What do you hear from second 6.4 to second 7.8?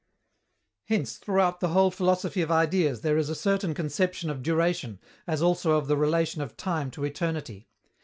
of time to eternity.